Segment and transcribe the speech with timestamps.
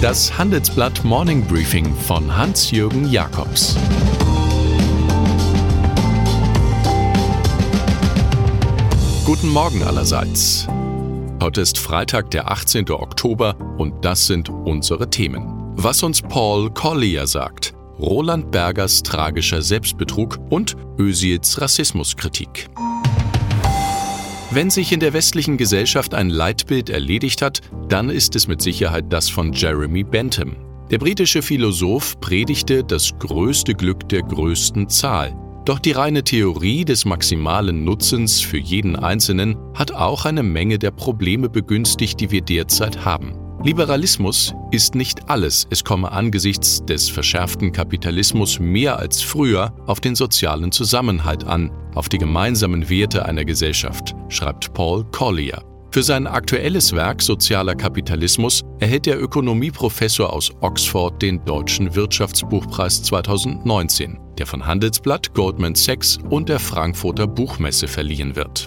[0.00, 3.76] Das Handelsblatt Morning Briefing von Hans-Jürgen Jakobs
[9.24, 10.68] Guten Morgen allerseits.
[11.42, 12.88] Heute ist Freitag, der 18.
[12.90, 15.72] Oktober und das sind unsere Themen.
[15.74, 22.68] Was uns Paul Collier sagt, Roland Bergers tragischer Selbstbetrug und Ösils Rassismuskritik.
[24.50, 27.60] Wenn sich in der westlichen Gesellschaft ein Leitbild erledigt hat,
[27.90, 30.56] dann ist es mit Sicherheit das von Jeremy Bentham.
[30.90, 35.36] Der britische Philosoph predigte das größte Glück der größten Zahl.
[35.66, 40.92] Doch die reine Theorie des maximalen Nutzens für jeden Einzelnen hat auch eine Menge der
[40.92, 43.34] Probleme begünstigt, die wir derzeit haben.
[43.64, 50.14] Liberalismus ist nicht alles, es komme angesichts des verschärften Kapitalismus mehr als früher auf den
[50.14, 55.60] sozialen Zusammenhalt an, auf die gemeinsamen Werte einer Gesellschaft, schreibt Paul Collier.
[55.90, 64.20] Für sein aktuelles Werk Sozialer Kapitalismus erhält der Ökonomieprofessor aus Oxford den Deutschen Wirtschaftsbuchpreis 2019,
[64.38, 68.66] der von Handelsblatt, Goldman Sachs und der Frankfurter Buchmesse verliehen wird.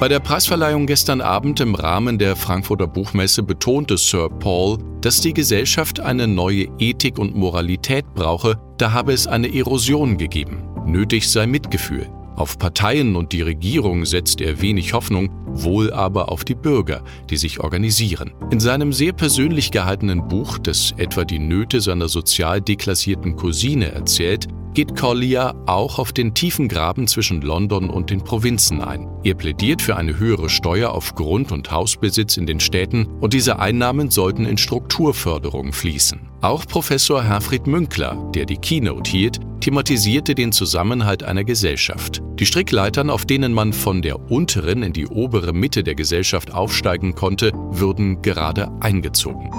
[0.00, 5.34] Bei der Preisverleihung gestern Abend im Rahmen der Frankfurter Buchmesse betonte Sir Paul, dass die
[5.34, 10.62] Gesellschaft eine neue Ethik und Moralität brauche, da habe es eine Erosion gegeben.
[10.86, 12.08] Nötig sei Mitgefühl.
[12.34, 17.36] Auf Parteien und die Regierung setzt er wenig Hoffnung, wohl aber auf die Bürger, die
[17.36, 18.32] sich organisieren.
[18.50, 24.48] In seinem sehr persönlich gehaltenen Buch, das etwa die Nöte seiner sozial deklassierten Cousine erzählt,
[24.80, 29.06] geht Collier auch auf den tiefen Graben zwischen London und den Provinzen ein.
[29.22, 33.58] Er plädiert für eine höhere Steuer auf Grund- und Hausbesitz in den Städten und diese
[33.58, 36.30] Einnahmen sollten in Strukturförderung fließen.
[36.40, 42.22] Auch Professor Herfried Münkler, der die Keynote hielt, thematisierte den Zusammenhalt einer Gesellschaft.
[42.38, 47.14] Die Strickleitern, auf denen man von der unteren in die obere Mitte der Gesellschaft aufsteigen
[47.14, 49.50] konnte, würden gerade eingezogen.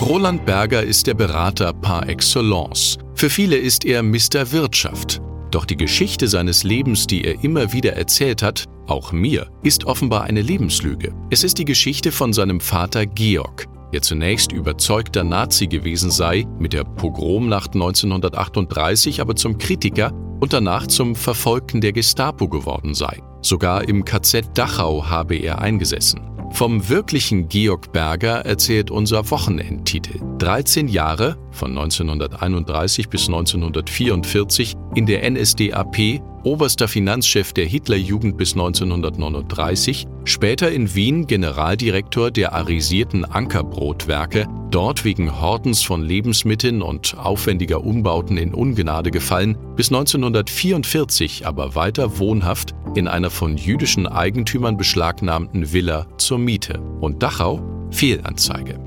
[0.00, 2.96] Roland Berger ist der Berater par excellence.
[3.16, 4.52] Für viele ist er Mr.
[4.52, 5.22] Wirtschaft.
[5.50, 10.24] Doch die Geschichte seines Lebens, die er immer wieder erzählt hat, auch mir, ist offenbar
[10.24, 11.14] eine Lebenslüge.
[11.30, 16.74] Es ist die Geschichte von seinem Vater Georg, der zunächst überzeugter Nazi gewesen sei, mit
[16.74, 23.22] der Pogromnacht 1938 aber zum Kritiker und danach zum Verfolgten der Gestapo geworden sei.
[23.40, 26.35] Sogar im KZ Dachau habe er eingesessen.
[26.52, 30.20] Vom wirklichen Georg Berger erzählt unser Wochenendtitel.
[30.38, 40.06] 13 Jahre, von 1931 bis 1944, in der NSDAP, oberster Finanzchef der Hitlerjugend bis 1939,
[40.24, 48.36] später in Wien Generaldirektor der arisierten Ankerbrotwerke, dort wegen Hortens von Lebensmitteln und aufwendiger Umbauten
[48.36, 56.06] in Ungnade gefallen, bis 1944 aber weiter wohnhaft in einer von jüdischen Eigentümern beschlagnahmten Villa
[56.18, 56.78] zur Miete.
[57.00, 58.78] Und Dachau Fehlanzeige.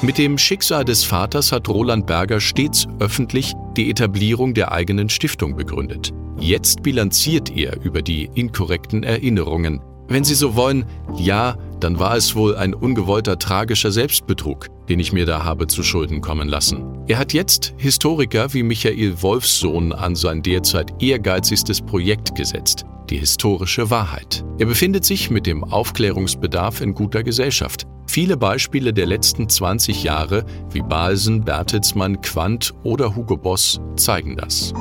[0.00, 5.56] Mit dem Schicksal des Vaters hat Roland Berger stets öffentlich die Etablierung der eigenen Stiftung
[5.56, 6.14] begründet.
[6.38, 9.82] Jetzt bilanziert er über die inkorrekten Erinnerungen.
[10.08, 10.86] Wenn Sie so wollen,
[11.18, 15.82] ja, dann war es wohl ein ungewollter tragischer Selbstbetrug, den ich mir da habe zu
[15.82, 16.84] Schulden kommen lassen.
[17.06, 23.90] Er hat jetzt Historiker wie Michael Wolfsohn an sein derzeit ehrgeizigstes Projekt gesetzt, die historische
[23.90, 24.44] Wahrheit.
[24.58, 27.86] Er befindet sich mit dem Aufklärungsbedarf in guter Gesellschaft.
[28.08, 34.72] Viele Beispiele der letzten 20 Jahre, wie Balsen, Bertelsmann, Quandt oder Hugo Boss, zeigen das.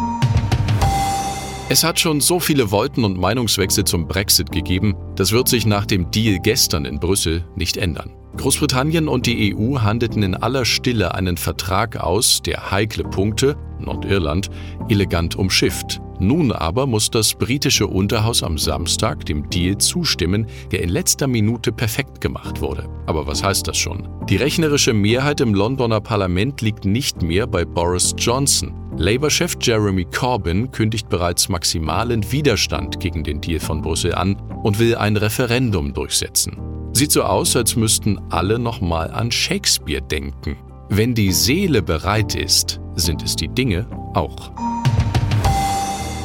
[1.68, 5.88] Es hat schon so viele Wolten und Meinungswechsel zum Brexit gegeben, das wird sich nach
[5.88, 8.14] dem Deal gestern in Brüssel nicht ändern.
[8.38, 14.52] Großbritannien und die EU handelten in aller Stille einen Vertrag aus, der heikle Punkte, Nordirland,
[14.90, 16.02] elegant umschifft.
[16.20, 21.72] Nun aber muss das britische Unterhaus am Samstag dem Deal zustimmen, der in letzter Minute
[21.72, 22.88] perfekt gemacht wurde.
[23.08, 24.08] Aber was heißt das schon?
[24.30, 28.85] Die rechnerische Mehrheit im Londoner Parlament liegt nicht mehr bei Boris Johnson.
[28.98, 34.96] Labour-Chef Jeremy Corbyn kündigt bereits maximalen Widerstand gegen den Deal von Brüssel an und will
[34.96, 36.58] ein Referendum durchsetzen.
[36.94, 40.56] Sieht so aus, als müssten alle nochmal an Shakespeare denken.
[40.88, 44.52] Wenn die Seele bereit ist, sind es die Dinge auch.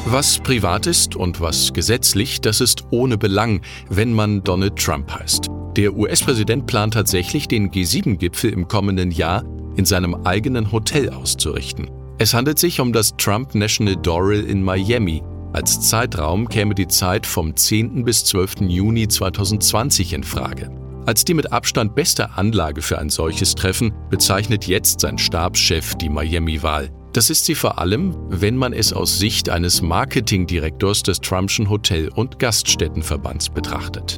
[0.05, 5.47] Was privat ist und was gesetzlich, das ist ohne Belang, wenn man Donald Trump heißt.
[5.75, 9.43] Der US-Präsident plant tatsächlich, den G7-Gipfel im kommenden Jahr
[9.75, 11.89] in seinem eigenen Hotel auszurichten.
[12.21, 15.23] Es handelt sich um das Trump National Doral in Miami.
[15.53, 18.03] Als Zeitraum käme die Zeit vom 10.
[18.03, 18.57] bis 12.
[18.67, 20.69] Juni 2020 in Frage.
[21.07, 26.09] Als die mit Abstand beste Anlage für ein solches Treffen bezeichnet jetzt sein Stabschef die
[26.09, 26.91] Miami-Wahl.
[27.13, 32.09] Das ist sie vor allem, wenn man es aus Sicht eines Marketingdirektors des Trumpschen Hotel-
[32.09, 34.15] und Gaststättenverbands betrachtet.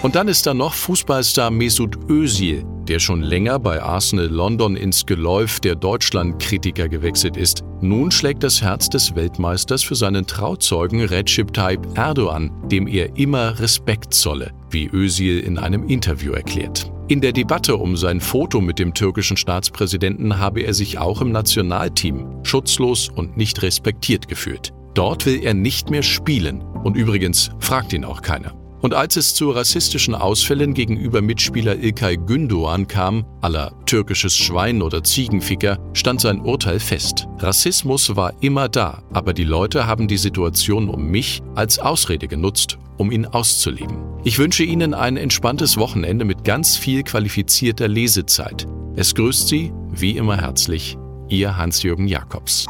[0.00, 5.04] Und dann ist da noch Fußballstar Mesut Özil, der schon länger bei Arsenal London ins
[5.04, 7.64] Geläuf der Deutschlandkritiker gewechselt ist.
[7.80, 13.58] Nun schlägt das Herz des Weltmeisters für seinen Trauzeugen Recep Tayyip Erdogan, dem er immer
[13.58, 16.92] Respekt zolle, wie Özil in einem Interview erklärt.
[17.08, 21.32] In der Debatte um sein Foto mit dem türkischen Staatspräsidenten habe er sich auch im
[21.32, 24.72] Nationalteam schutzlos und nicht respektiert gefühlt.
[24.94, 28.54] Dort will er nicht mehr spielen und übrigens fragt ihn auch keiner.
[28.80, 35.02] Und als es zu rassistischen Ausfällen gegenüber Mitspieler Ilkay Gündoğan kam, aller türkisches Schwein oder
[35.02, 37.26] Ziegenficker, stand sein Urteil fest.
[37.38, 42.78] Rassismus war immer da, aber die Leute haben die Situation um mich als Ausrede genutzt,
[42.98, 43.98] um ihn auszuleben.
[44.24, 48.66] Ich wünsche Ihnen ein entspanntes Wochenende mit ganz viel qualifizierter Lesezeit.
[48.96, 50.96] Es grüßt Sie, wie immer herzlich,
[51.28, 52.66] Ihr Hans-Jürgen Jakobs.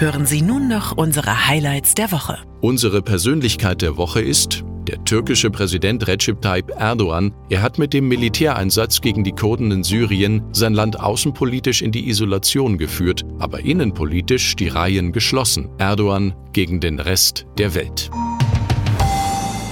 [0.00, 2.38] Hören Sie nun noch unsere Highlights der Woche.
[2.62, 7.34] Unsere Persönlichkeit der Woche ist der türkische Präsident Recep Tayyip Erdogan.
[7.50, 12.08] Er hat mit dem Militäreinsatz gegen die Kurden in Syrien sein Land außenpolitisch in die
[12.08, 15.68] Isolation geführt, aber innenpolitisch die Reihen geschlossen.
[15.76, 18.10] Erdogan gegen den Rest der Welt.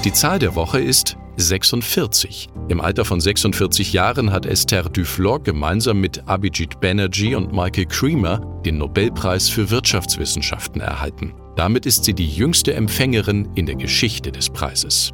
[0.04, 2.48] Die Zahl der Woche ist 46.
[2.68, 8.40] Im Alter von 46 Jahren hat Esther Duflo gemeinsam mit Abhijit Banerjee und Michael Creamer
[8.64, 11.32] den Nobelpreis für Wirtschaftswissenschaften erhalten.
[11.54, 15.12] Damit ist sie die jüngste Empfängerin in der Geschichte des Preises.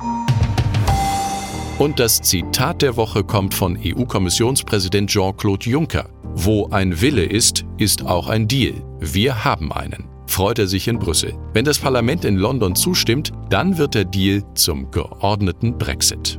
[1.78, 6.08] Und das Zitat der Woche kommt von EU-Kommissionspräsident Jean-Claude Juncker.
[6.22, 8.74] Wo ein Wille ist, ist auch ein Deal.
[9.00, 11.34] Wir haben einen freut er sich in Brüssel.
[11.52, 16.38] Wenn das Parlament in London zustimmt, dann wird der Deal zum geordneten Brexit.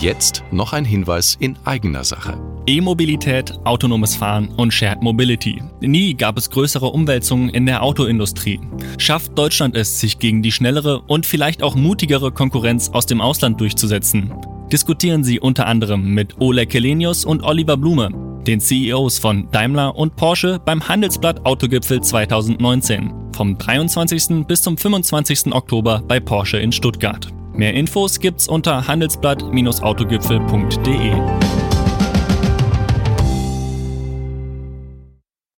[0.00, 2.38] Jetzt noch ein Hinweis in eigener Sache.
[2.66, 5.62] E-Mobilität, autonomes Fahren und Shared Mobility.
[5.80, 8.60] Nie gab es größere Umwälzungen in der Autoindustrie.
[8.98, 13.60] Schafft Deutschland es, sich gegen die schnellere und vielleicht auch mutigere Konkurrenz aus dem Ausland
[13.60, 14.32] durchzusetzen?
[14.72, 18.10] Diskutieren Sie unter anderem mit Oleg Kelenius und Oliver Blume,
[18.46, 24.46] den CEOs von Daimler und Porsche beim Handelsblatt Autogipfel 2019 vom 23.
[24.46, 25.52] bis zum 25.
[25.52, 27.26] Oktober bei Porsche in Stuttgart.
[27.52, 31.53] Mehr Infos gibt's unter handelsblatt-autogipfel.de.